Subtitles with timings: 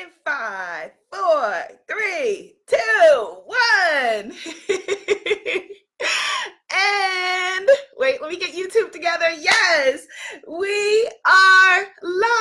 [0.00, 4.32] in five, four, three, two, one.
[6.72, 7.68] and
[7.98, 9.30] wait, let me get YouTube together.
[9.38, 10.06] Yes,
[10.48, 12.36] we are live.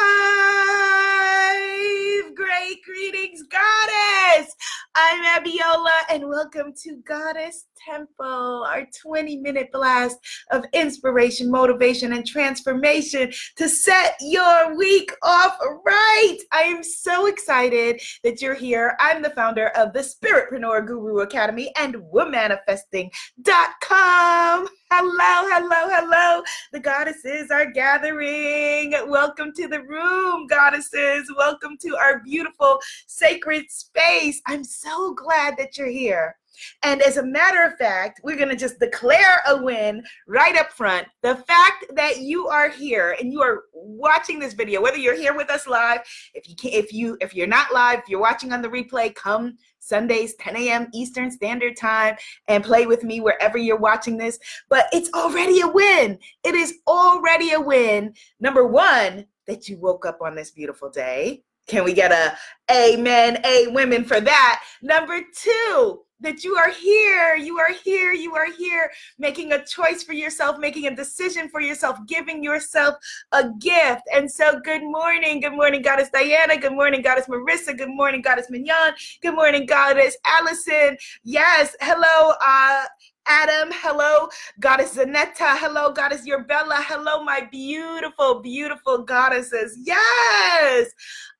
[2.35, 4.55] Great greetings, goddess.
[4.95, 10.17] I'm Abiola, and welcome to Goddess Temple, our 20 minute blast
[10.51, 16.37] of inspiration, motivation, and transformation to set your week off right.
[16.51, 18.95] I am so excited that you're here.
[18.99, 24.67] I'm the founder of the Spiritpreneur Guru Academy and womanifesting.com.
[24.91, 26.43] Hello, hello, hello.
[26.73, 28.91] The goddesses are gathering.
[29.07, 31.31] Welcome to the room, goddesses.
[31.37, 34.41] Welcome to our beautiful sacred space.
[34.47, 36.35] I'm so glad that you're here.
[36.83, 40.71] And as a matter of fact, we're going to just declare a win right up
[40.71, 41.07] front.
[41.21, 45.35] The fact that you are here and you are watching this video, whether you're here
[45.35, 46.01] with us live,
[46.33, 49.13] if you can if you if you're not live, if you're watching on the replay,
[49.13, 50.87] come Sundays, 10 a.m.
[50.93, 52.15] Eastern Standard Time,
[52.47, 54.39] and play with me wherever you're watching this.
[54.69, 56.19] But it's already a win.
[56.43, 58.13] It is already a win.
[58.39, 61.43] Number one, that you woke up on this beautiful day.
[61.67, 62.35] Can we get a
[62.71, 64.63] amen, a women for that?
[64.81, 70.03] Number two, that you are here, you are here, you are here, making a choice
[70.03, 72.95] for yourself, making a decision for yourself, giving yourself
[73.31, 74.03] a gift.
[74.13, 78.49] And so, good morning, good morning, Goddess Diana, good morning, Goddess Marissa, good morning, Goddess
[78.49, 80.97] Mignon, good morning, Goddess Allison.
[81.23, 82.85] Yes, hello, uh,
[83.27, 84.27] Adam, hello,
[84.59, 89.77] Goddess Zanetta, hello, Goddess Yorbella, hello, my beautiful, beautiful goddesses.
[89.83, 90.89] Yes,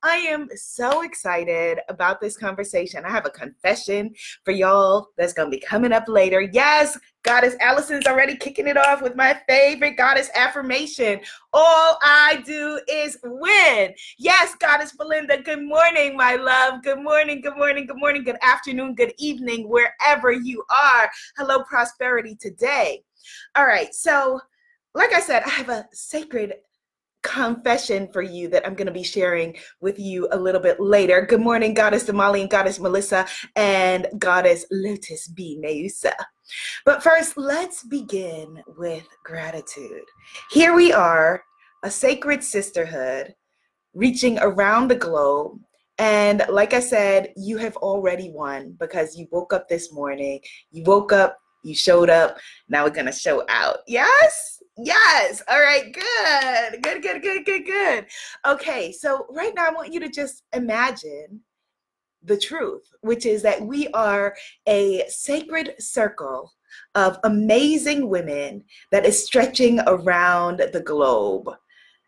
[0.03, 3.03] I am so excited about this conversation.
[3.03, 4.13] I have a confession
[4.45, 6.41] for y'all that's going to be coming up later.
[6.41, 11.19] Yes, Goddess Allison's already kicking it off with my favorite goddess affirmation.
[11.53, 13.93] All I do is win.
[14.17, 16.83] Yes, Goddess Belinda, good morning, my love.
[16.83, 21.11] Good morning, good morning, good morning, good afternoon, good evening, wherever you are.
[21.37, 23.03] Hello, prosperity today.
[23.55, 24.39] All right, so
[24.95, 26.55] like I said, I have a sacred
[27.23, 31.21] confession for you that I'm going to be sharing with you a little bit later.
[31.21, 35.59] Good morning, Goddess Damali and Goddess Melissa and Goddess Lotus B.
[35.63, 36.13] Meusa.
[36.85, 40.03] But first, let's begin with gratitude.
[40.51, 41.43] Here we are,
[41.83, 43.33] a sacred sisterhood
[43.93, 45.59] reaching around the globe.
[45.97, 50.39] And like I said, you have already won because you woke up this morning,
[50.71, 52.37] you woke up, you showed up,
[52.69, 53.79] now we're to show out.
[53.87, 54.61] Yes?
[54.77, 55.43] Yes.
[55.47, 55.93] All right.
[55.93, 56.81] Good.
[56.81, 58.05] Good, good, good, good, good.
[58.47, 58.91] Okay.
[58.91, 61.41] So, right now, I want you to just imagine
[62.23, 64.35] the truth, which is that we are
[64.67, 66.53] a sacred circle
[66.95, 71.49] of amazing women that is stretching around the globe.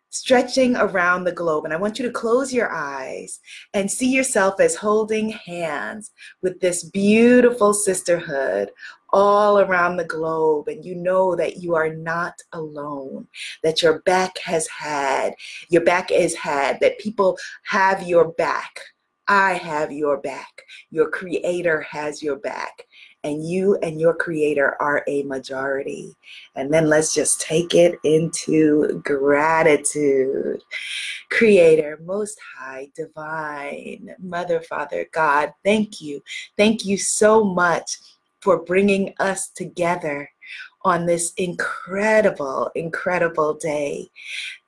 [0.10, 1.66] Stretching around the globe.
[1.66, 3.40] And I want you to close your eyes
[3.74, 6.12] and see yourself as holding hands
[6.44, 8.70] with this beautiful sisterhood
[9.14, 13.28] all around the globe and you know that you are not alone
[13.62, 15.36] that your back has had
[15.70, 18.80] your back is had that people have your back
[19.34, 20.62] i have your back
[20.92, 22.86] your creator has your back
[23.24, 26.16] and you and your creator are a majority.
[26.56, 30.62] And then let's just take it into gratitude.
[31.30, 36.22] Creator, Most High, Divine, Mother, Father, God, thank you.
[36.58, 37.98] Thank you so much
[38.42, 40.30] for bringing us together
[40.84, 44.10] on this incredible, incredible day.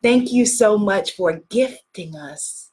[0.02, 2.65] Thank you so much for gifting us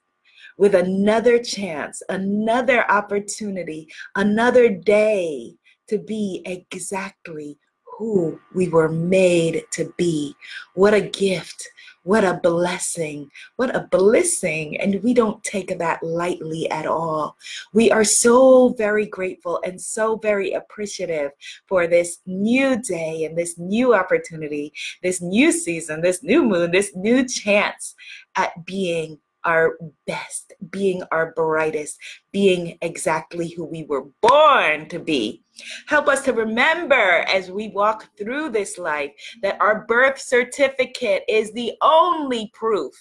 [0.62, 5.52] with another chance, another opportunity, another day
[5.88, 10.36] to be exactly who we were made to be.
[10.74, 11.68] What a gift.
[12.04, 13.28] What a blessing.
[13.56, 14.80] What a blessing.
[14.80, 17.36] And we don't take that lightly at all.
[17.72, 21.32] We are so very grateful and so very appreciative
[21.66, 24.72] for this new day and this new opportunity,
[25.02, 27.96] this new season, this new moon, this new chance
[28.36, 31.98] at being our best, being our brightest,
[32.32, 35.42] being exactly who we were born to be.
[35.86, 39.10] Help us to remember as we walk through this life
[39.42, 42.92] that our birth certificate is the only proof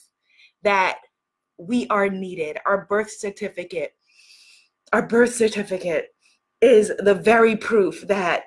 [0.63, 0.97] that
[1.57, 2.57] we are needed.
[2.65, 3.93] Our birth certificate,
[4.93, 6.07] our birth certificate
[6.59, 8.43] is the very proof that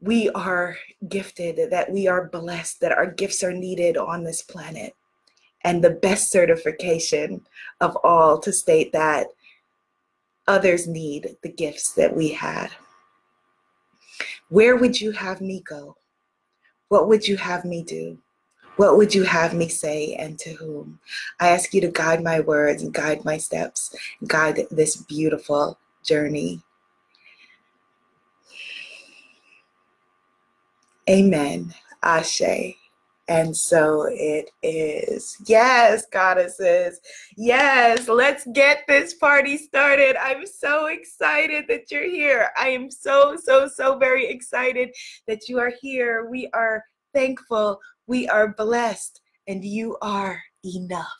[0.00, 0.76] we are
[1.08, 4.94] gifted, that we are blessed, that our gifts are needed on this planet
[5.64, 7.46] and the best certification
[7.80, 9.28] of all to state that
[10.48, 12.70] others need the gifts that we had.
[14.48, 15.96] Where would you have me go?
[16.88, 18.18] What would you have me do?
[18.76, 20.98] What would you have me say and to whom?
[21.40, 23.94] I ask you to guide my words and guide my steps,
[24.26, 26.62] guide this beautiful journey.
[31.08, 31.74] Amen.
[32.02, 32.42] Ashe.
[33.32, 35.38] And so it is.
[35.46, 37.00] Yes, goddesses.
[37.34, 40.16] Yes, let's get this party started.
[40.20, 42.50] I'm so excited that you're here.
[42.58, 44.90] I am so, so, so very excited
[45.26, 46.28] that you are here.
[46.30, 46.84] We are
[47.14, 47.80] thankful.
[48.06, 49.22] We are blessed.
[49.48, 51.18] And you are enough.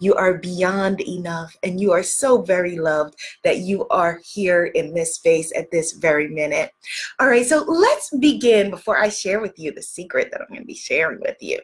[0.00, 4.94] You are beyond enough, and you are so very loved that you are here in
[4.94, 6.70] this space at this very minute.
[7.18, 10.60] All right, so let's begin before I share with you the secret that I'm going
[10.60, 11.58] to be sharing with you.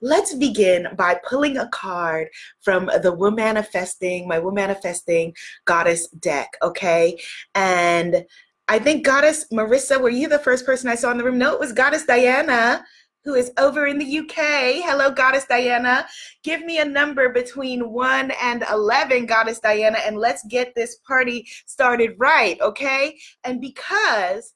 [0.00, 2.28] Let's begin by pulling a card
[2.62, 5.34] from the Womanifesting, my Womanifesting
[5.66, 7.18] Goddess deck, okay?
[7.54, 8.24] And
[8.68, 11.38] I think Goddess Marissa, were you the first person I saw in the room?
[11.38, 12.84] No, it was Goddess Diana
[13.24, 14.82] who is over in the UK.
[14.84, 16.06] Hello, Goddess Diana.
[16.42, 21.46] Give me a number between 1 and 11, Goddess Diana, and let's get this party
[21.66, 23.18] started right, okay?
[23.44, 24.54] And because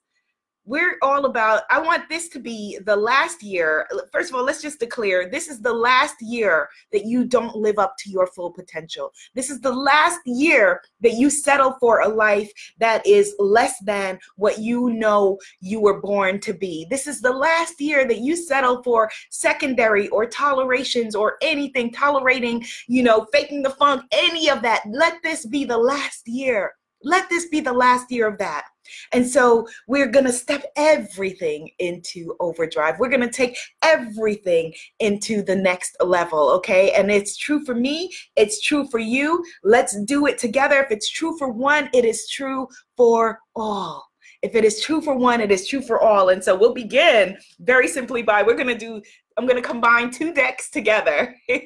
[0.65, 3.87] we're all about i want this to be the last year.
[4.11, 7.79] First of all let's just declare this is the last year that you don't live
[7.79, 9.11] up to your full potential.
[9.33, 14.19] This is the last year that you settle for a life that is less than
[14.35, 16.85] what you know you were born to be.
[16.89, 22.65] This is the last year that you settle for secondary or tolerations or anything tolerating
[22.87, 24.83] you know faking the funk any of that.
[24.87, 26.73] Let this be the last year
[27.05, 28.65] let this be the last year of that
[29.11, 32.99] and so we're going to step everything into overdrive.
[32.99, 36.91] We're going to take everything into the next level, okay?
[36.91, 39.43] And it's true for me, it's true for you.
[39.63, 40.79] Let's do it together.
[40.79, 42.67] If it's true for one, it is true
[42.97, 44.05] for all.
[44.41, 46.29] If it is true for one, it is true for all.
[46.29, 49.01] And so we'll begin very simply by we're going to do
[49.37, 51.59] I'm going to combine two decks together and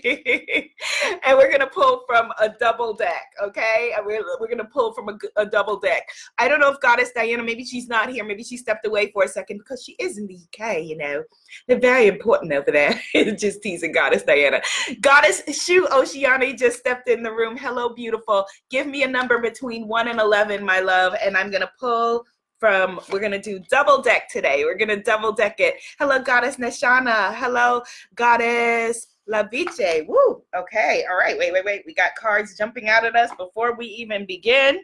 [1.37, 3.93] we're going to pull from a double deck, okay?
[4.03, 6.09] We're, we're going to pull from a, a, double deck.
[6.39, 8.25] I don't know if Goddess Diana, maybe she's not here.
[8.25, 11.23] Maybe she stepped away for a second because she is in the UK, you know.
[11.67, 12.99] They're very important over there.
[13.35, 14.61] just teasing Goddess Diana.
[15.01, 17.55] Goddess Shu Oceani just stepped in the room.
[17.55, 18.45] Hello, beautiful.
[18.71, 22.25] Give me a number between 1 and 11, my love, and I'm going to pull
[22.59, 24.63] from we're gonna do double deck today.
[24.65, 25.75] We're gonna double deck it.
[25.97, 27.33] Hello, Goddess Nashana.
[27.35, 27.81] Hello,
[28.15, 30.05] Goddess Laviche.
[30.07, 30.43] Woo.
[30.55, 31.05] Okay.
[31.09, 31.37] All right.
[31.37, 31.83] Wait, wait, wait.
[31.85, 34.81] We got cards jumping out at us before we even begin.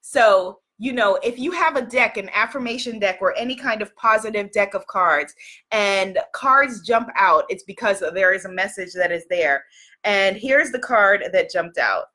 [0.00, 3.94] So you know, if you have a deck, an affirmation deck, or any kind of
[3.94, 5.32] positive deck of cards,
[5.70, 9.64] and cards jump out, it's because there is a message that is there.
[10.02, 12.06] And here's the card that jumped out.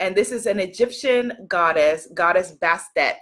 [0.00, 3.18] And this is an Egyptian goddess, goddess Bastet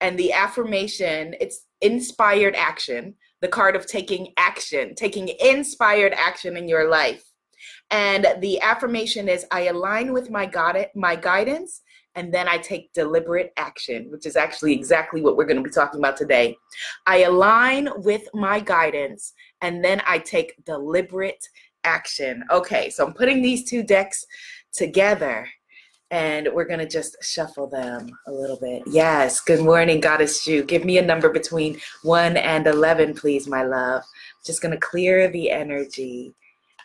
[0.00, 6.68] and the affirmation it's inspired action the card of taking action taking inspired action in
[6.68, 7.24] your life.
[7.90, 11.82] And the affirmation is i align with my god my guidance
[12.14, 15.70] and then i take deliberate action which is actually exactly what we're going to be
[15.70, 16.56] talking about today.
[17.06, 21.44] I align with my guidance and then i take deliberate
[21.84, 22.44] action.
[22.50, 24.24] Okay so i'm putting these two decks
[24.72, 25.48] together
[26.10, 28.82] and we're going to just shuffle them a little bit.
[28.86, 30.62] Yes, good morning, Goddess Jew.
[30.62, 34.02] Give me a number between 1 and 11, please, my love.
[34.44, 36.34] Just going to clear the energy,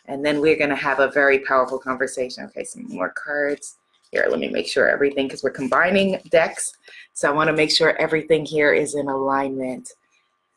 [0.06, 2.44] and then we're going to have a very powerful conversation.
[2.44, 3.76] Okay, some more cards.
[4.10, 6.74] Here, let me make sure everything, because we're combining decks,
[7.14, 9.90] so I want to make sure everything here is in alignment.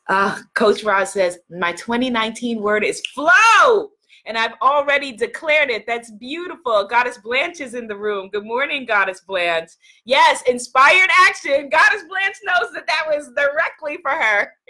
[0.08, 3.92] Uh, Coach Roz says, my 2019 word is flow
[4.28, 5.86] and I've already declared it.
[5.88, 6.86] That's beautiful.
[6.86, 8.30] Goddess Blanche is in the room.
[8.30, 9.72] Good morning, Goddess Blanche.
[10.06, 11.70] Yes, inspired action.
[11.70, 14.52] Goddess Blanche knows that that was directly for her.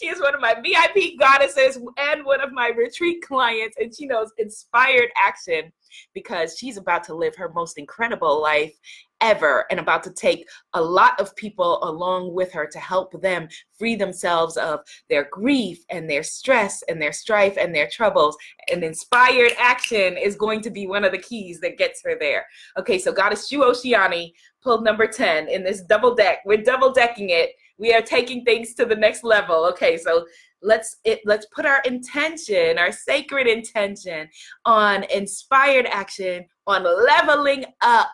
[0.00, 4.06] she is one of my VIP goddesses and one of my retreat clients, and she
[4.06, 5.72] knows inspired action
[6.14, 8.78] because she's about to live her most incredible life
[9.22, 13.48] ever and about to take a lot of people along with her to help them
[13.78, 18.36] free themselves of their grief and their stress and their strife and their troubles.
[18.70, 22.44] And inspired action is going to be one of the keys that gets her there.
[22.76, 24.32] Okay, so Goddess Shu Oceani
[24.62, 26.38] pulled number 10 in this double deck.
[26.44, 27.50] We're double decking it.
[27.78, 29.64] We are taking things to the next level.
[29.66, 30.26] Okay, so
[30.62, 34.28] let's it let's put our intention our sacred intention
[34.64, 38.10] on inspired action on leveling up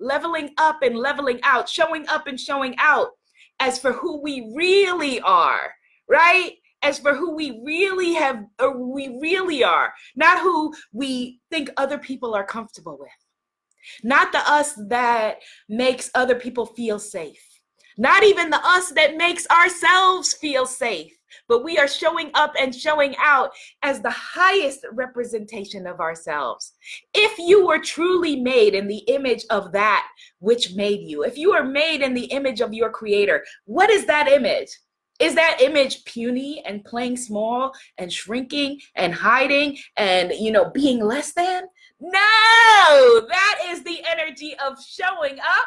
[0.00, 3.10] leveling up and leveling out, showing up and showing out
[3.60, 5.72] as for who we really are,
[6.08, 6.54] right?
[6.82, 11.98] As for who we really have, or we really are, not who we think other
[11.98, 13.10] people are comfortable with,
[14.02, 15.36] not the us that
[15.68, 17.44] makes other people feel safe,
[17.98, 21.12] not even the us that makes ourselves feel safe,
[21.48, 23.50] but we are showing up and showing out
[23.82, 26.74] as the highest representation of ourselves.
[27.14, 30.06] If you were truly made in the image of that
[30.38, 34.06] which made you, if you are made in the image of your creator, what is
[34.06, 34.70] that image?
[35.20, 41.04] Is that image puny and playing small and shrinking and hiding and, you know, being
[41.04, 41.64] less than?
[42.00, 45.66] No, that is the energy of showing up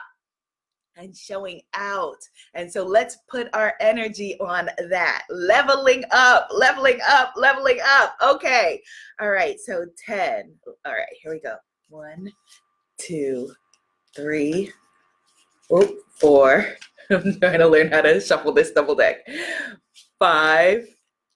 [0.95, 2.19] and showing out.
[2.53, 5.23] And so let's put our energy on that.
[5.29, 8.15] Leveling up, leveling up, leveling up.
[8.21, 8.81] Okay.
[9.19, 9.59] All right.
[9.59, 10.53] So 10.
[10.85, 11.07] All right.
[11.21, 11.55] Here we go.
[11.89, 12.31] One,
[12.97, 13.51] two,
[14.15, 14.71] three,
[15.71, 16.65] oh, four.
[17.09, 19.17] I'm trying to learn how to shuffle this double deck.
[20.17, 20.87] Five,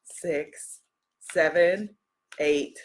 [0.04, 0.80] six,
[1.20, 1.90] seven,
[2.40, 2.80] eight,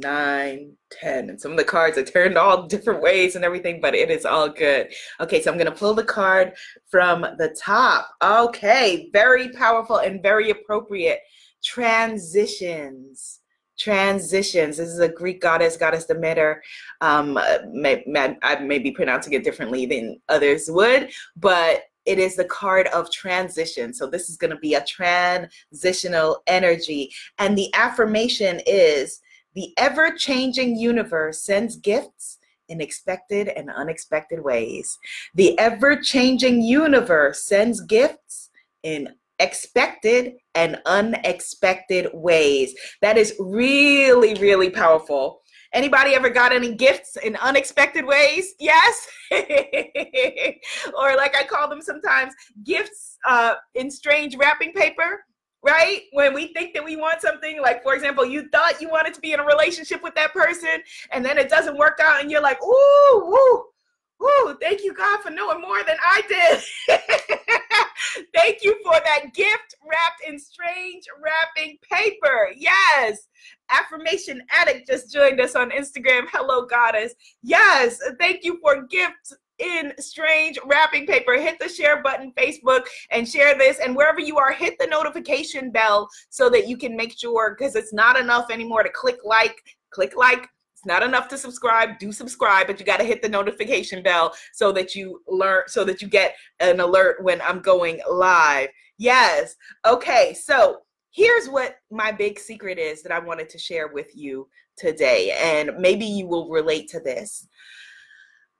[0.00, 1.30] nine, 10.
[1.30, 4.24] And some of the cards are turned all different ways and everything, but it is
[4.24, 4.92] all good.
[5.20, 6.54] Okay, so I'm going to pull the card
[6.90, 8.10] from the top.
[8.22, 11.20] Okay, very powerful and very appropriate.
[11.62, 13.40] Transitions.
[13.78, 14.76] Transitions.
[14.76, 16.62] This is a Greek goddess, goddess Demeter.
[17.00, 17.38] Um,
[17.72, 22.44] may, may, I may be pronouncing it differently than others would, but it is the
[22.44, 23.94] card of transition.
[23.94, 27.12] So this is going to be a transitional energy.
[27.38, 29.20] And the affirmation is
[29.54, 32.38] the ever changing universe sends gifts
[32.68, 34.98] in expected and unexpected ways.
[35.34, 38.50] The ever changing universe sends gifts
[38.82, 39.08] in
[39.40, 42.74] expected and unexpected ways.
[43.02, 45.40] That is really, really powerful.
[45.72, 48.54] Anybody ever got any gifts in unexpected ways?
[48.58, 49.08] Yes.
[49.32, 55.24] or like I call them sometimes, gifts uh, in strange wrapping paper
[55.62, 56.02] right?
[56.12, 59.20] When we think that we want something, like for example, you thought you wanted to
[59.20, 62.42] be in a relationship with that person, and then it doesn't work out, and you're
[62.42, 63.64] like, ooh, woo,
[64.20, 66.98] woo, thank you, God, for knowing more than I did.
[68.34, 72.48] thank you for that gift wrapped in strange wrapping paper.
[72.56, 73.26] Yes.
[73.70, 76.26] Affirmation Addict just joined us on Instagram.
[76.32, 77.14] Hello, Goddess.
[77.42, 78.00] Yes.
[78.18, 81.34] Thank you for gifts in strange wrapping paper.
[81.34, 83.78] Hit the share button, Facebook, and share this.
[83.78, 87.76] And wherever you are, hit the notification bell so that you can make sure, because
[87.76, 90.48] it's not enough anymore to click like, click like.
[90.74, 91.98] It's not enough to subscribe.
[91.98, 95.84] Do subscribe, but you got to hit the notification bell so that you learn, so
[95.84, 98.70] that you get an alert when I'm going live.
[98.96, 99.56] Yes.
[99.86, 100.32] Okay.
[100.32, 100.78] So
[101.10, 104.48] here's what my big secret is that I wanted to share with you
[104.78, 105.36] today.
[105.38, 107.46] And maybe you will relate to this.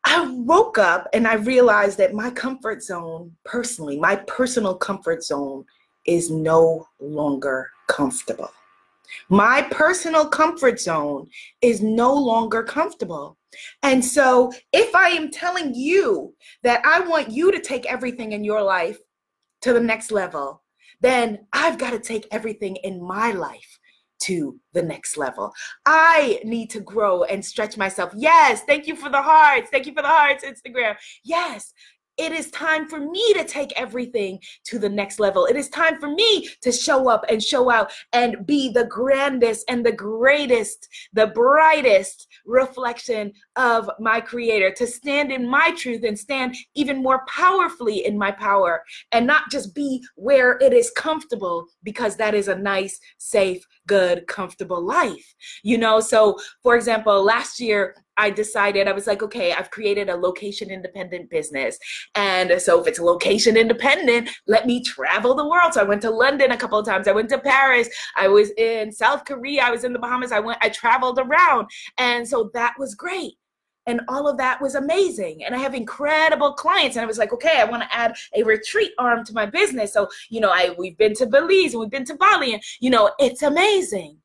[0.05, 5.65] I woke up and I realized that my comfort zone, personally, my personal comfort zone,
[6.07, 8.51] is no longer comfortable.
[9.29, 11.29] My personal comfort zone
[11.61, 13.37] is no longer comfortable.
[13.83, 18.45] And so, if I am telling you that I want you to take everything in
[18.45, 18.99] your life
[19.63, 20.63] to the next level,
[21.01, 23.80] then I've got to take everything in my life
[24.21, 25.53] to the next level.
[25.87, 28.13] I need to grow and stretch myself.
[28.17, 29.71] Yes, thank you for the hearts.
[29.71, 30.97] Thank you for the hearts, Instagram.
[31.25, 31.73] Yes,
[32.21, 35.47] it is time for me to take everything to the next level.
[35.47, 39.65] It is time for me to show up and show out and be the grandest
[39.71, 46.19] and the greatest, the brightest reflection of my creator, to stand in my truth and
[46.19, 51.67] stand even more powerfully in my power and not just be where it is comfortable
[51.83, 55.35] because that is a nice, safe, good, comfortable life.
[55.63, 60.09] You know, so for example, last year I decided I was like, okay, I've created
[60.09, 61.79] a location independent business.
[62.15, 65.75] And so if it's location independent, let me travel the world.
[65.75, 67.09] So I went to London a couple of times.
[67.09, 67.89] I went to Paris.
[68.17, 69.63] I was in South Korea.
[69.63, 70.33] I was in the Bahamas.
[70.33, 71.69] I went, I traveled around.
[71.99, 73.35] And so that was great
[73.91, 77.33] and all of that was amazing and i have incredible clients and i was like
[77.33, 80.75] okay i want to add a retreat arm to my business so you know i
[80.79, 84.17] we've been to belize and we've been to bali and you know it's amazing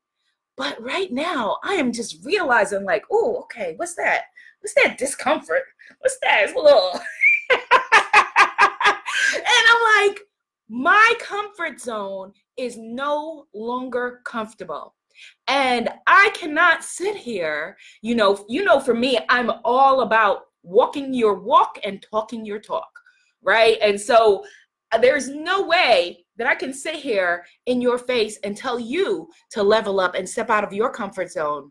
[0.56, 4.22] but right now, I am just realizing, like, oh, okay, what's that?
[4.60, 5.62] What's that discomfort?
[6.00, 6.44] What's that?
[6.44, 6.92] It's a little.
[7.50, 7.60] and
[9.44, 10.20] I'm like,
[10.68, 14.94] my comfort zone is no longer comfortable.
[15.48, 21.14] And I cannot sit here, you know, you know, for me, I'm all about walking
[21.14, 22.90] your walk and talking your talk,
[23.42, 23.78] right?
[23.80, 24.44] And so
[24.92, 29.28] uh, there's no way that I can sit here in your face and tell you
[29.50, 31.70] to level up and step out of your comfort zone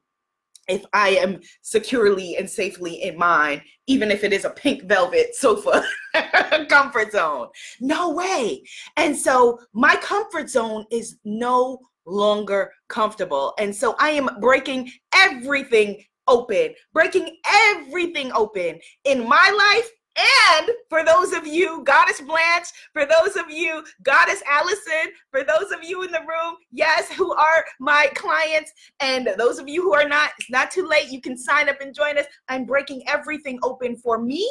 [0.67, 5.36] if I am securely and safely in mine, even if it is a pink velvet
[5.36, 5.84] sofa
[6.70, 7.50] comfort zone.
[7.79, 8.63] No way.
[8.98, 13.54] And so my comfort zone is no longer comfortable.
[13.60, 21.04] And so I am breaking everything open, breaking everything open in my life And for
[21.04, 26.04] those of you, Goddess Blanche, for those of you, Goddess Allison, for those of you
[26.04, 28.72] in the room, yes, who are my clients,
[29.02, 31.12] and those of you who are not, it's not too late.
[31.12, 32.26] You can sign up and join us.
[32.48, 34.50] I'm breaking everything open for me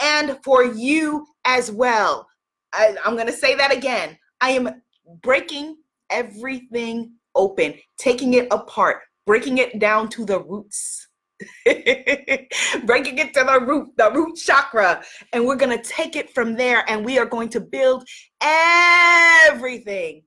[0.00, 2.28] and for you as well.
[2.72, 4.16] I, I'm going to say that again.
[4.40, 4.80] I am
[5.22, 5.76] breaking
[6.10, 11.06] everything open, taking it apart, breaking it down to the roots.
[11.64, 15.02] breaking it to the root, the root chakra.
[15.32, 18.06] And we're going to take it from there and we are going to build
[18.42, 20.22] everything,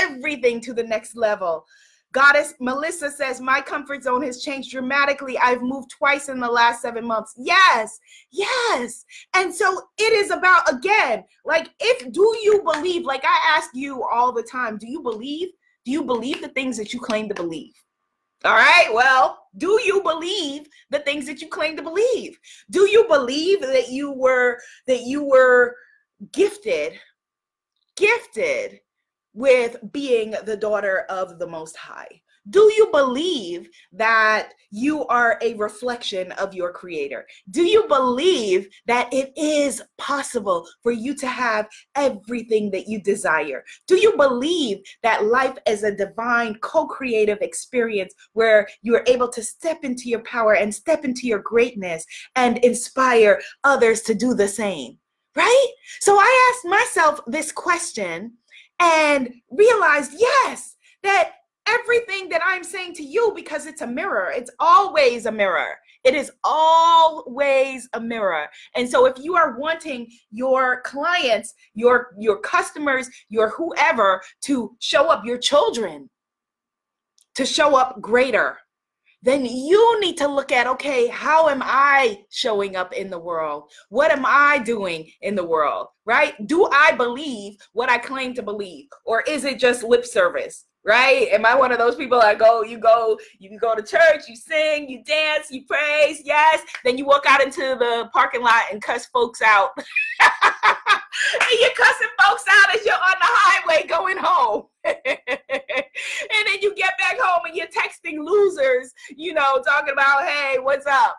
[0.00, 1.64] everything to the next level.
[2.12, 5.38] Goddess Melissa says, My comfort zone has changed dramatically.
[5.38, 7.34] I've moved twice in the last seven months.
[7.36, 7.98] Yes,
[8.30, 9.04] yes.
[9.34, 14.04] And so it is about, again, like, if do you believe, like I ask you
[14.04, 15.48] all the time, do you believe?
[15.84, 17.74] Do you believe the things that you claim to believe?
[18.44, 18.88] All right.
[18.92, 22.38] Well, do you believe the things that you claim to believe?
[22.70, 25.76] Do you believe that you were that you were
[26.32, 26.98] gifted
[27.96, 28.80] gifted
[29.34, 32.22] with being the daughter of the most high?
[32.50, 37.24] Do you believe that you are a reflection of your creator?
[37.50, 43.62] Do you believe that it is possible for you to have everything that you desire?
[43.86, 49.28] Do you believe that life is a divine co creative experience where you are able
[49.28, 54.34] to step into your power and step into your greatness and inspire others to do
[54.34, 54.98] the same?
[55.36, 55.66] Right?
[56.00, 58.32] So I asked myself this question
[58.82, 61.34] and realized yes, that
[61.68, 64.32] everything that I'm saying to you because it's a mirror.
[64.34, 65.76] It's always a mirror.
[66.02, 68.48] It is always a mirror.
[68.74, 75.06] And so if you are wanting your clients, your your customers, your whoever to show
[75.08, 76.10] up your children
[77.34, 78.58] to show up greater,
[79.22, 83.70] then you need to look at okay, how am I showing up in the world?
[83.88, 85.88] What am I doing in the world?
[86.04, 86.34] Right?
[86.46, 88.86] Do I believe what I claim to believe?
[89.06, 90.64] Or is it just lip service?
[90.84, 91.28] Right?
[91.30, 94.36] Am I one of those people that go, you go, you go to church, you
[94.36, 96.62] sing, you dance, you praise, yes.
[96.84, 99.70] Then you walk out into the parking lot and cuss folks out.
[100.22, 104.66] and you're cussing folks out as you're on the highway going home.
[104.84, 110.58] and then you get back home and you're texting losers, you know, talking about, hey,
[110.58, 111.16] what's up?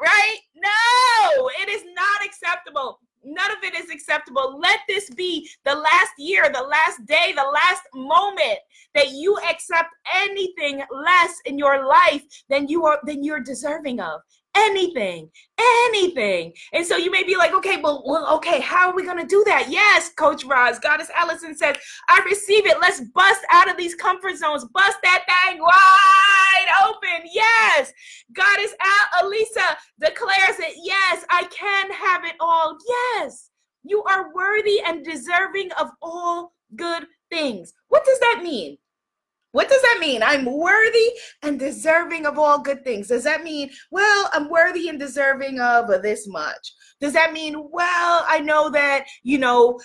[0.00, 0.38] Right?
[0.56, 2.98] No, it is not acceptable.
[3.24, 4.58] None of it is acceptable.
[4.60, 8.58] Let this be the last year, the last day, the last moment
[8.94, 14.20] that you accept anything less in your life than you are than you're deserving of
[14.54, 16.52] anything, anything.
[16.72, 19.42] And so you may be like, okay, well, well, okay, how are we gonna do
[19.46, 19.70] that?
[19.70, 21.76] Yes, Coach Roz, Goddess Allison says,
[22.08, 22.80] I receive it.
[22.80, 27.28] Let's bust out of these comfort zones, bust that thing wide open.
[27.32, 27.92] Yes,
[28.32, 30.74] Goddess Al- Elisa declares it.
[30.82, 32.76] Yes, I can have it all.
[32.88, 33.50] Yes,
[33.84, 37.72] you are worthy and deserving of all good things.
[37.88, 38.78] What does that mean?
[39.52, 40.22] What does that mean?
[40.22, 41.10] I'm worthy
[41.42, 43.08] and deserving of all good things.
[43.08, 46.72] Does that mean, well, I'm worthy and deserving of this much?
[47.00, 49.78] Does that mean, well, I know that, you know,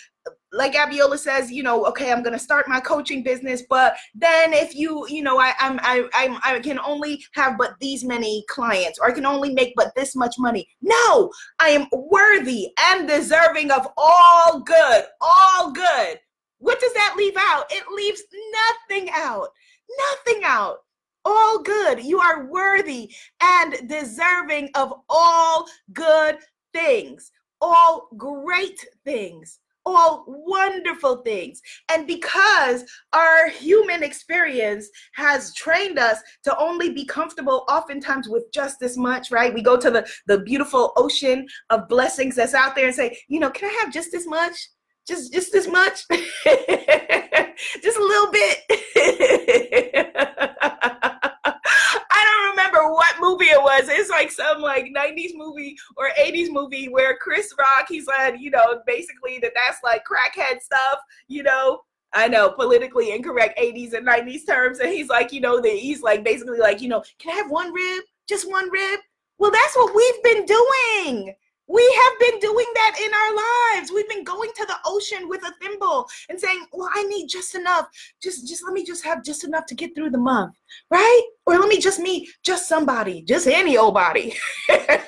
[0.54, 4.74] like Abiola says, you know, okay, I'm gonna start my coaching business, but then if
[4.76, 9.00] you, you know, I, I'm, I, I'm, I can only have but these many clients,
[9.00, 10.68] or I can only make but this much money.
[10.82, 16.20] No, I am worthy and deserving of all good, all good.
[16.60, 17.66] What does that leave out?
[17.70, 18.24] It leaves
[18.90, 19.50] nothing out.
[20.12, 20.78] Nothing out.
[21.26, 22.04] All good.
[22.04, 26.38] You are worthy and deserving of all good
[26.74, 31.62] things, all great things, all wonderful things.
[31.90, 38.80] And because our human experience has trained us to only be comfortable oftentimes with just
[38.80, 39.54] this much, right?
[39.54, 43.40] We go to the, the beautiful ocean of blessings that's out there and say, you
[43.40, 44.56] know, can I have just this much?
[45.08, 46.08] Just just as much
[47.82, 48.58] just a little bit
[52.12, 56.52] i don't remember what movie it was it's like some like 90s movie or 80s
[56.52, 61.44] movie where chris rock he's like you know basically that that's like crackhead stuff you
[61.44, 61.80] know
[62.14, 64.80] I know politically incorrect 80s and 90s terms.
[64.80, 67.52] And he's like, you know, that he's like basically like, you know, can I have
[67.52, 68.04] one rib?
[68.30, 69.02] Just one rib?
[69.38, 71.36] Well, that's what we've been doing.
[71.68, 73.92] We have been doing that in our lives.
[73.92, 77.56] We've been going to the ocean with a thimble and saying, "Well, I need just
[77.56, 77.88] enough.
[78.22, 80.56] Just just let me just have just enough to get through the month."
[80.90, 81.24] Right?
[81.46, 84.36] Or let me just meet just somebody, just any old body.
[84.70, 85.06] right?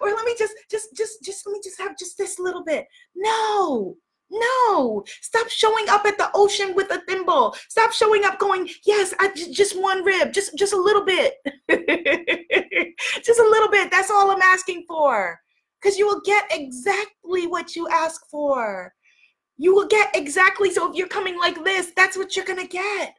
[0.00, 2.86] Or let me just just just just let me just have just this little bit.
[3.14, 3.96] No.
[4.32, 7.54] No, stop showing up at the ocean with a thimble.
[7.68, 11.34] Stop showing up going, yes, I j- just one rib, just just a little bit.
[13.22, 13.90] just a little bit.
[13.90, 15.38] That's all I'm asking for.
[15.80, 18.94] Because you will get exactly what you ask for.
[19.58, 20.70] You will get exactly.
[20.70, 23.14] So if you're coming like this, that's what you're going to get.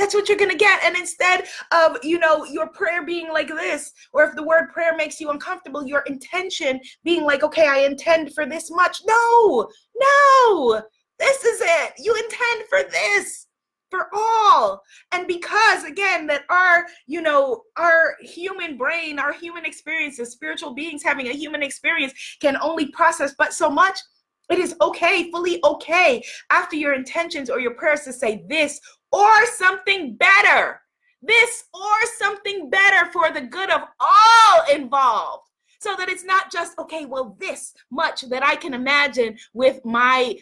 [0.00, 0.82] That's what you're going to get.
[0.82, 4.96] And instead of, you know, your prayer being like this, or if the word prayer
[4.96, 9.02] makes you uncomfortable, your intention being like, okay, I intend for this much.
[9.06, 9.68] No,
[10.00, 10.82] no,
[11.18, 11.92] this is it.
[11.98, 13.46] You intend for this
[13.90, 20.20] for all and because again that our you know our human brain our human experience
[20.20, 23.98] as spiritual beings having a human experience can only process but so much
[24.50, 28.80] it is okay, fully okay, after your intentions or your prayers to say this
[29.12, 30.80] or something better.
[31.22, 35.48] This or something better for the good of all involved.
[35.80, 40.38] So that it's not just, okay, well, this much that I can imagine with my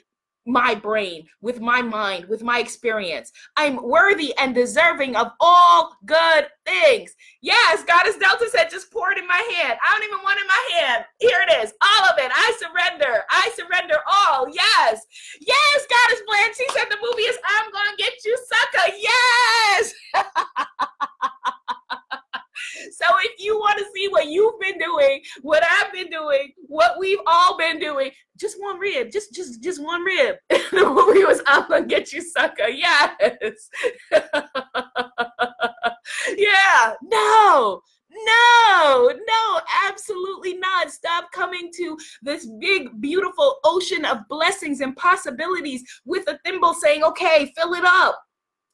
[0.48, 3.30] my brain, with my mind, with my experience.
[3.56, 7.14] I'm worthy and deserving of all good things.
[7.42, 9.78] Yes, Goddess Delta said, just pour it in my hand.
[9.84, 11.04] I don't even want it in my hand.
[11.20, 12.30] Here it is, all of it.
[12.34, 13.22] I surrender.
[13.30, 14.48] I surrender all.
[14.48, 15.04] Yes.
[15.40, 16.56] Yes, Goddess Blanche.
[16.56, 18.94] She said the movie is I'm Gonna Get You Sucker.
[18.96, 19.94] Yes.
[22.92, 26.98] So if you want to see what you've been doing, what I've been doing, what
[26.98, 30.36] we've all been doing, just one rib, just just just one rib.
[30.50, 32.68] the movie was I'm gonna get you, sucker.
[32.68, 33.68] Yes.
[36.36, 36.94] yeah.
[37.02, 37.82] No.
[38.10, 40.90] No, no, absolutely not.
[40.90, 47.04] Stop coming to this big, beautiful ocean of blessings and possibilities with a thimble saying,
[47.04, 48.18] okay, fill it up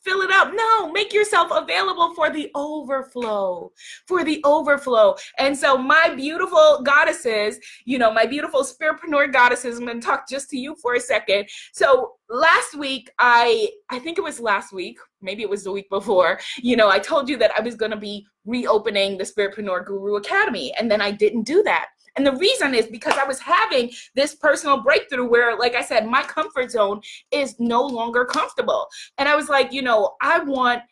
[0.05, 0.53] fill it up.
[0.55, 3.73] No, make yourself available for the overflow,
[4.07, 5.17] for the overflow.
[5.39, 10.29] And so, my beautiful goddesses, you know, my beautiful spiritpreneur goddesses, I'm going to talk
[10.29, 11.49] just to you for a second.
[11.73, 15.89] So, last week, I, I think it was last week, maybe it was the week
[15.91, 19.87] before, you know, I told you that I was going to be reopening the Spiritpreneur
[19.87, 21.89] Guru Academy, and then I didn't do that.
[22.17, 26.07] And the reason is because I was having this personal breakthrough where, like I said,
[26.07, 27.01] my comfort zone
[27.31, 28.87] is no longer comfortable.
[29.19, 30.83] And I was like, you know, I want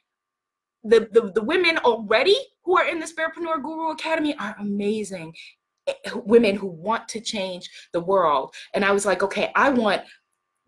[0.84, 5.32] the, the, the women already who are in the Spiritpreneur Guru Academy are amazing
[5.86, 5.92] eh,
[6.24, 8.54] women who want to change the world.
[8.74, 10.02] And I was like, okay, I want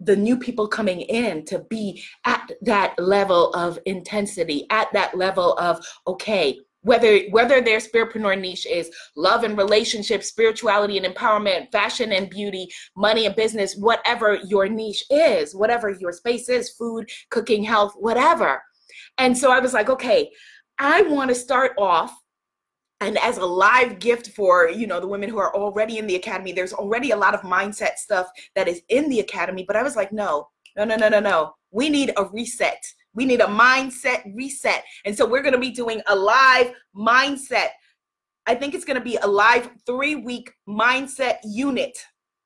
[0.01, 5.55] the new people coming in to be at that level of intensity, at that level
[5.55, 12.12] of, okay, whether whether their spiritpreneur niche is love and relationships spirituality and empowerment fashion
[12.12, 17.64] and beauty money and business whatever your niche is whatever your space is food cooking
[17.64, 18.62] health whatever.
[19.18, 20.31] And so i was like okay
[20.79, 22.12] i want to start off
[23.01, 26.16] and as a live gift for you know the women who are already in the
[26.16, 29.83] academy there's already a lot of mindset stuff that is in the academy but i
[29.83, 31.55] was like no no no no no no.
[31.70, 34.85] We need a reset we need a mindset reset.
[35.05, 37.68] And so we're going to be doing a live mindset.
[38.46, 41.96] I think it's going to be a live three week mindset unit.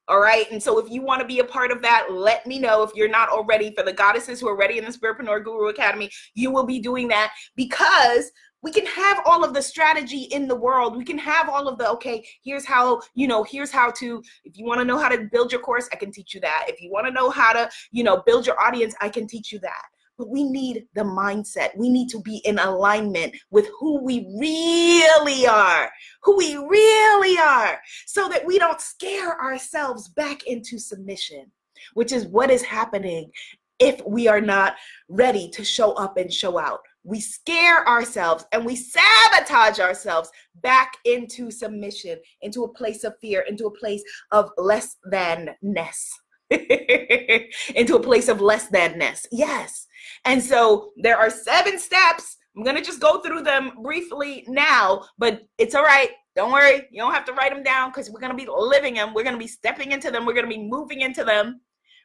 [0.09, 0.50] All right.
[0.50, 2.83] And so if you want to be a part of that, let me know.
[2.83, 6.11] If you're not already, for the goddesses who are ready in the Spiritpreneur Guru Academy,
[6.35, 8.31] you will be doing that because
[8.62, 11.78] we can have all of the strategy in the world we can have all of
[11.78, 15.09] the okay here's how you know here's how to if you want to know how
[15.09, 17.52] to build your course i can teach you that if you want to know how
[17.52, 19.83] to you know build your audience i can teach you that
[20.18, 21.76] but we need the mindset.
[21.76, 25.90] We need to be in alignment with who we really are,
[26.24, 31.50] who we really are, so that we don't scare ourselves back into submission,
[31.94, 33.31] which is what is happening
[33.78, 34.74] if we are not
[35.09, 36.81] ready to show up and show out.
[37.04, 40.31] We scare ourselves and we sabotage ourselves
[40.62, 44.02] back into submission, into a place of fear, into a place
[44.33, 46.11] of less than-ness.
[46.50, 49.26] into a place of less than-ness.
[49.31, 49.87] Yes.
[50.25, 52.37] And so there are seven steps.
[52.57, 56.11] I'm going to just go through them briefly now, but it's all right.
[56.35, 56.87] Don't worry.
[56.90, 59.14] You don't have to write them down because we're going to be living them.
[59.14, 60.25] We're going to be stepping into them.
[60.25, 61.61] We're going to be moving into them.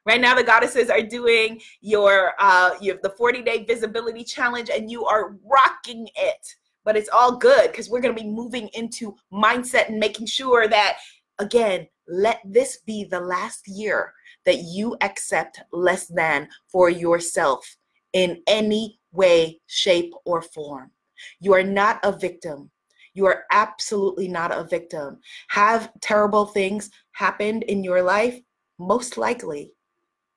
[0.06, 4.92] Right now, the goddesses are doing your uh your the 40 day visibility challenge, and
[4.92, 6.56] you are rocking it.
[6.84, 10.68] But it's all good because we're going to be moving into mindset and making sure
[10.68, 10.98] that
[11.40, 14.14] again, let this be the last year
[14.46, 17.78] that you accept less than for yourself
[18.14, 20.92] in any way, shape, or form.
[21.40, 22.72] You are not a victim.
[23.14, 25.20] You are absolutely not a victim.
[25.50, 28.40] Have terrible things happened in your life?
[28.80, 29.72] Most likely,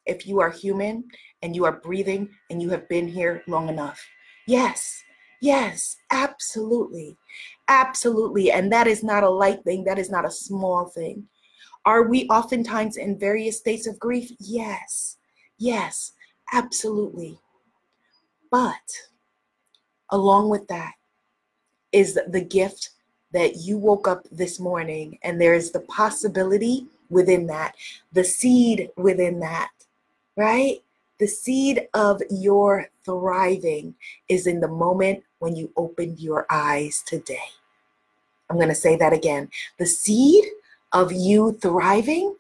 [0.05, 1.05] if you are human
[1.43, 4.05] and you are breathing and you have been here long enough.
[4.47, 5.03] Yes,
[5.41, 7.17] yes, absolutely.
[7.69, 8.53] Absolutely.
[8.53, 11.27] And that is not a light thing, that is not a small thing.
[11.85, 14.31] Are we oftentimes in various states of grief?
[14.39, 15.17] Yes,
[15.59, 16.13] yes,
[16.53, 17.41] absolutely.
[18.57, 18.91] But
[20.09, 20.95] along with that
[21.93, 22.89] is the gift
[23.33, 27.75] that you woke up this morning and there's the possibility within that,
[28.15, 29.73] the seed within that,
[30.39, 30.79] right?
[31.19, 33.95] The seed of your thriving
[34.31, 37.51] is in the moment when you opened your eyes today.
[38.49, 39.51] I'm going to say that again.
[39.79, 40.47] The seed
[40.95, 42.35] of you thriving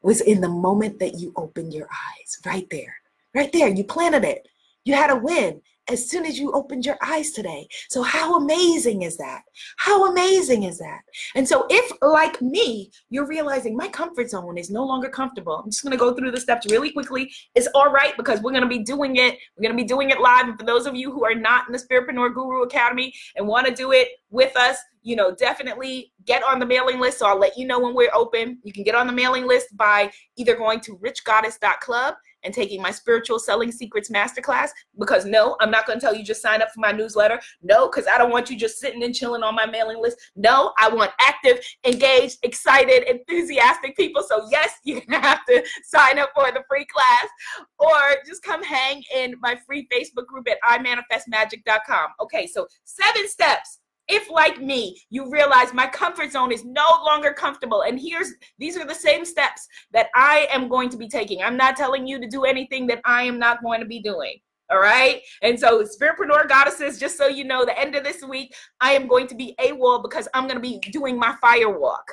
[0.00, 2.94] was in the moment that you opened your eyes, right there.
[3.34, 3.68] Right there.
[3.68, 4.46] You planted it.
[4.84, 7.66] You had a win as soon as you opened your eyes today.
[7.90, 9.42] So, how amazing is that?
[9.76, 11.00] How amazing is that?
[11.34, 15.70] And so, if like me, you're realizing my comfort zone is no longer comfortable, I'm
[15.70, 17.32] just to go through the steps really quickly.
[17.54, 19.38] It's all right because we're to be doing it.
[19.56, 20.48] We're to be doing it live.
[20.48, 23.66] And for those of you who are not in the Spiritpreneur Guru Academy and want
[23.66, 27.18] to do it with us, you know, definitely get on the mailing list.
[27.18, 28.58] So I'll let you know when we're open.
[28.64, 32.14] You can get on the mailing list by either going to richgoddess.club
[32.44, 36.24] and taking my spiritual selling secrets masterclass because no i'm not going to tell you
[36.24, 37.40] just sign up for my newsletter.
[37.62, 40.18] No because i don't want you just sitting and chilling on my mailing list.
[40.36, 44.22] No i want active engaged excited enthusiastic people.
[44.22, 47.28] So yes you're going to have to sign up for the free class
[47.78, 53.80] or just come hang in my free facebook group at imanifestmagic.com okay so seven steps
[54.08, 58.76] if like me you realize my comfort zone is no longer comfortable and here's these
[58.76, 61.42] are the same steps that i am going to be taking.
[61.42, 64.38] I'm not telling you to do anything that i am not going to be doing
[64.70, 65.20] all right?
[65.42, 69.06] And so spiritpreneur goddesses just so you know the end of this week i am
[69.06, 72.04] going to be a AWOL because i'm going to be doing my fire walk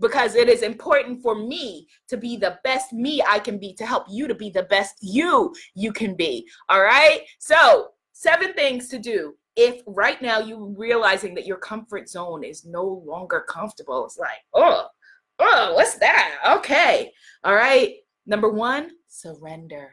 [0.00, 3.86] because it is important for me to be the best me i can be to
[3.86, 7.22] help you to be the best you you can be all right?
[7.38, 12.64] So seven things to do if right now you realizing that your comfort zone is
[12.64, 14.88] no longer comfortable, it's like, oh,
[15.38, 16.38] oh, what's that?
[16.58, 17.12] Okay.
[17.44, 17.96] All right.
[18.26, 19.92] Number one, surrender.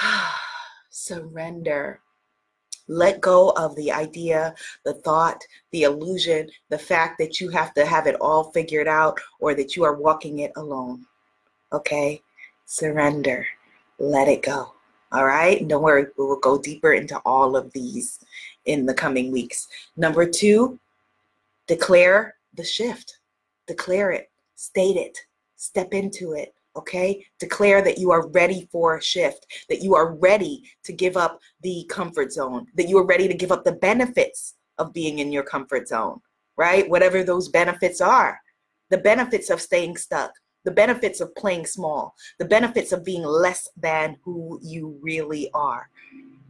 [0.90, 2.00] surrender.
[2.90, 4.54] Let go of the idea,
[4.84, 9.20] the thought, the illusion, the fact that you have to have it all figured out
[9.40, 11.04] or that you are walking it alone.
[11.72, 12.22] Okay?
[12.64, 13.46] Surrender.
[13.98, 14.72] Let it go.
[15.10, 15.66] All right.
[15.66, 18.20] Don't worry, we will go deeper into all of these
[18.66, 19.68] in the coming weeks.
[19.96, 20.78] Number two,
[21.66, 23.18] declare the shift.
[23.66, 25.18] Declare it, state it,
[25.56, 26.54] step into it.
[26.76, 27.24] Okay.
[27.38, 31.40] Declare that you are ready for a shift, that you are ready to give up
[31.62, 35.32] the comfort zone, that you are ready to give up the benefits of being in
[35.32, 36.20] your comfort zone,
[36.56, 36.88] right?
[36.88, 38.40] Whatever those benefits are,
[38.90, 40.32] the benefits of staying stuck,
[40.68, 45.88] the benefits of playing small, the benefits of being less than who you really are.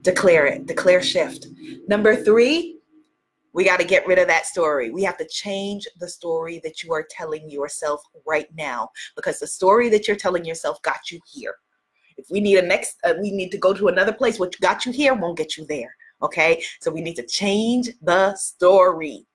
[0.02, 1.46] Declare it, declare shift.
[1.86, 2.80] Number three,
[3.52, 4.90] we got to get rid of that story.
[4.90, 9.46] We have to change the story that you are telling yourself right now because the
[9.46, 11.54] story that you're telling yourself got you here.
[12.16, 14.40] If we need a next, uh, we need to go to another place.
[14.40, 15.94] What got you here won't get you there.
[16.24, 16.60] Okay.
[16.80, 19.26] So we need to change the story.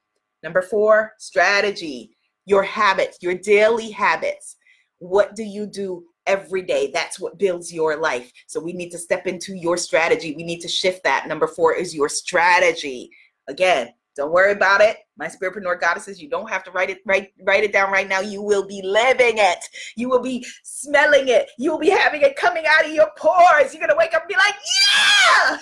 [0.43, 4.57] Number four, strategy, your habits, your daily habits.
[5.03, 6.89] What do you do every day?
[6.93, 8.31] That's what builds your life.
[8.47, 10.33] So we need to step into your strategy.
[10.33, 11.27] We need to shift that.
[11.27, 13.09] Number four is your strategy.
[13.49, 14.99] Again, don't worry about it.
[15.17, 18.21] My spiritpreneur goddesses, you don't have to write it write write it down right now.
[18.21, 19.59] You will be living it.
[19.97, 21.49] You will be smelling it.
[21.57, 23.73] You will be having it coming out of your pores.
[23.73, 24.55] You're gonna wake up and be like,
[24.87, 25.57] yeah.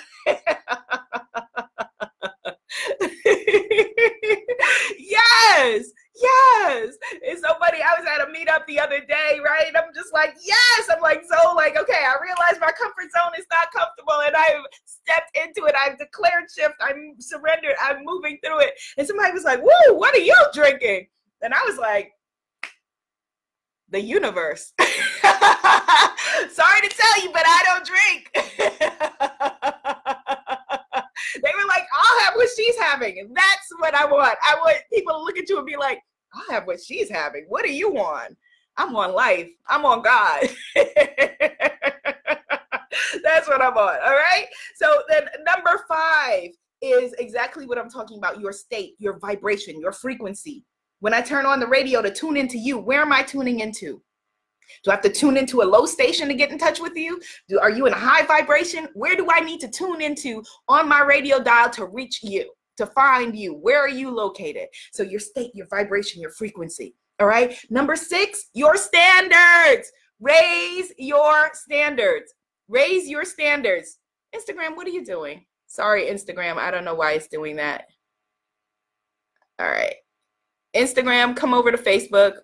[4.99, 5.85] yes.
[6.21, 6.95] Yes.
[7.27, 9.71] And somebody, I was at a meetup the other day, right?
[9.75, 10.89] I'm just like, yes.
[10.93, 14.63] I'm like, so like, okay, I realize my comfort zone is not comfortable and I've
[14.85, 15.75] stepped into it.
[15.75, 16.75] I've declared shift.
[16.79, 17.75] I'm surrendered.
[17.81, 18.73] I'm moving through it.
[18.97, 21.07] And somebody was like, woo, what are you drinking?
[21.41, 22.13] And I was like,
[23.89, 24.73] the universe.
[24.79, 24.91] Sorry
[26.81, 28.29] to tell you, but I don't drink.
[31.35, 33.33] they were like, I'll have what she's having.
[33.33, 34.37] That's what I want.
[34.41, 36.01] I want people to look at you and be like,
[36.33, 37.45] I'll have what she's having.
[37.47, 38.35] What are you on?
[38.77, 39.49] I'm on life.
[39.67, 40.49] I'm on God.
[43.23, 43.97] That's what I'm on.
[44.03, 44.45] All right.
[44.75, 46.49] So then number five
[46.81, 50.65] is exactly what I'm talking about your state, your vibration, your frequency.
[50.99, 54.01] When I turn on the radio to tune into you, where am I tuning into?
[54.83, 57.19] Do I have to tune into a low station to get in touch with you?
[57.49, 58.87] Do, are you in a high vibration?
[58.93, 62.51] Where do I need to tune into on my radio dial to reach you?
[62.81, 63.53] To find you.
[63.53, 64.67] Where are you located?
[64.91, 66.95] So your state, your vibration, your frequency.
[67.19, 67.55] All right.
[67.69, 69.91] Number six, your standards.
[70.19, 72.33] Raise your standards.
[72.67, 73.97] Raise your standards.
[74.35, 75.45] Instagram, what are you doing?
[75.67, 76.57] Sorry, Instagram.
[76.57, 77.85] I don't know why it's doing that.
[79.59, 79.95] All right.
[80.75, 82.37] Instagram, come over to Facebook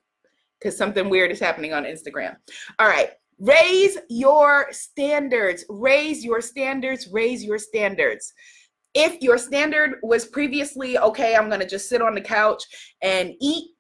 [0.60, 2.36] because something weird is happening on Instagram.
[2.78, 3.10] All right.
[3.40, 5.66] Raise your standards.
[5.70, 7.08] Raise your standards.
[7.12, 8.34] Raise your standards
[8.94, 12.64] if your standard was previously, okay, I'm going to just sit on the couch
[13.02, 13.72] and eat,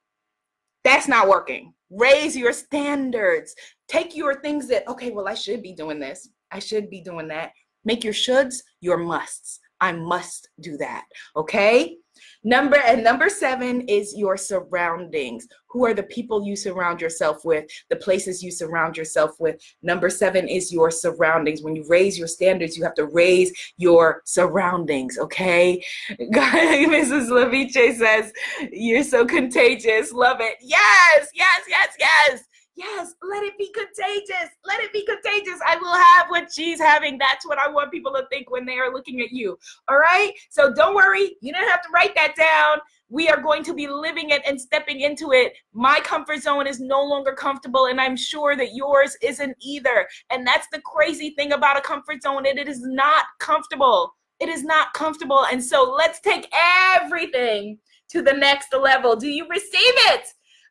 [0.83, 1.73] that's not working.
[1.89, 3.55] Raise your standards.
[3.87, 6.29] Take your things that, okay, well, I should be doing this.
[6.51, 7.51] I should be doing that.
[7.85, 9.59] Make your shoulds your musts.
[9.81, 11.05] I must do that.
[11.35, 11.97] Okay.
[12.43, 15.47] Number and number seven is your surroundings.
[15.69, 19.61] Who are the people you surround yourself with, the places you surround yourself with?
[19.83, 21.61] Number seven is your surroundings.
[21.61, 25.83] When you raise your standards, you have to raise your surroundings, okay?
[26.11, 27.29] Mrs.
[27.29, 28.31] Leviche says,
[28.71, 30.11] You're so contagious.
[30.11, 30.55] Love it.
[30.61, 32.43] Yes, yes, yes, yes.
[32.77, 34.51] Yes, let it be contagious.
[34.63, 35.59] Let it be contagious.
[35.65, 37.17] I will have what she's having.
[37.17, 39.57] That's what I want people to think when they are looking at you.
[39.89, 40.31] All right?
[40.51, 41.35] So don't worry.
[41.41, 42.77] You don't have to write that down.
[43.09, 45.53] We are going to be living it and stepping into it.
[45.73, 50.07] My comfort zone is no longer comfortable, and I'm sure that yours isn't either.
[50.29, 52.45] And that's the crazy thing about a comfort zone.
[52.45, 54.13] It, it is not comfortable.
[54.39, 55.47] It is not comfortable.
[55.51, 56.47] And so let's take
[56.95, 59.15] everything to the next level.
[59.15, 60.27] Do you receive it?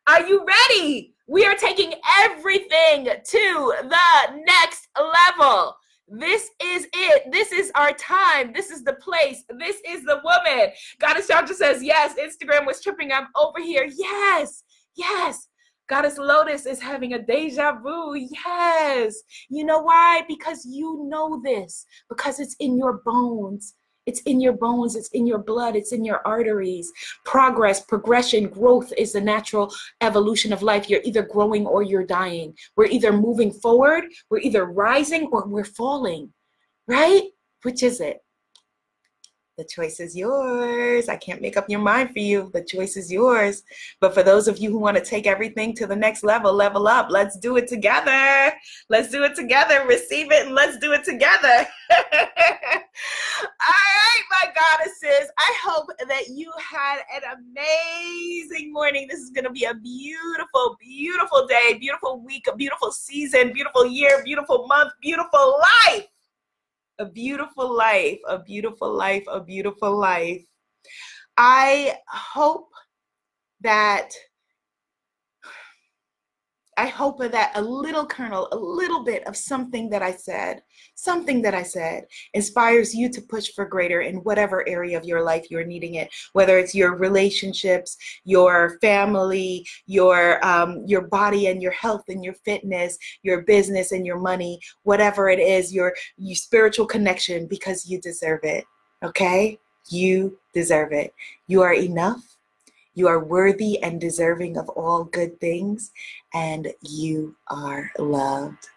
[0.07, 1.15] Are you ready?
[1.27, 5.75] We are taking everything to the next level.
[6.07, 7.31] This is it.
[7.31, 8.53] This is our time.
[8.53, 9.43] This is the place.
[9.59, 10.69] This is the woman.
[10.99, 13.11] Goddess Chandra says, Yes, Instagram was tripping.
[13.11, 13.89] I'm over here.
[13.93, 14.63] Yes,
[14.95, 15.49] yes.
[15.89, 18.15] Goddess Lotus is having a deja vu.
[18.15, 19.15] Yes.
[19.49, 20.21] You know why?
[20.27, 23.75] Because you know this, because it's in your bones.
[24.07, 26.91] It's in your bones, it's in your blood, it's in your arteries.
[27.25, 30.89] Progress, progression, growth is the natural evolution of life.
[30.89, 32.55] You're either growing or you're dying.
[32.75, 36.33] We're either moving forward, we're either rising or we're falling,
[36.87, 37.23] right?
[37.63, 38.21] Which is it?
[39.57, 41.09] The choice is yours.
[41.09, 42.51] I can't make up your mind for you.
[42.53, 43.63] The choice is yours.
[43.99, 46.87] But for those of you who want to take everything to the next level, level
[46.87, 48.53] up, let's do it together.
[48.89, 49.83] Let's do it together.
[49.87, 51.67] Receive it and let's do it together.
[51.89, 52.77] All
[53.41, 55.31] right, my goddesses.
[55.39, 59.07] I hope that you had an amazing morning.
[59.09, 63.87] This is going to be a beautiful, beautiful day, beautiful week, a beautiful season, beautiful
[63.87, 66.05] year, beautiful month, beautiful life
[66.99, 70.43] a beautiful life, a beautiful life, a beautiful life.
[71.37, 72.69] I hope
[73.61, 74.11] that
[76.79, 80.61] I hope that a little kernel, a little bit of something that I said,
[80.93, 85.23] something that I said inspires you to push for greater in whatever area of your
[85.23, 91.63] life you're needing it, whether it's your relationships, your family, your um, your body and
[91.63, 96.35] your health and your fitness, your business and your money, whatever it is, your your
[96.35, 98.65] spiritual connection because you deserve it.
[99.01, 99.57] Okay?
[99.89, 101.11] You deserve it.
[101.47, 102.36] You are enough
[102.97, 105.91] you are worthy and deserving of all good things,
[106.33, 108.69] and you are loved.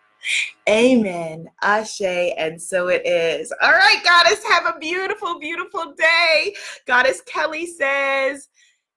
[0.68, 1.48] Amen.
[1.62, 3.50] Ashe, and so it is.
[3.62, 6.54] All right, Goddess, have a beautiful, beautiful day.
[6.86, 8.50] Goddess Kelly says,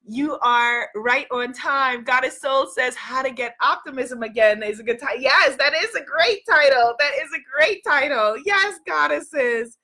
[0.06, 2.04] you are right on time.
[2.04, 5.22] Goddess Soul says, How to Get Optimism Again is a good title.
[5.22, 6.96] Yes, that is a great title.
[7.00, 8.36] That is a great title.
[8.46, 9.78] Yes, goddesses.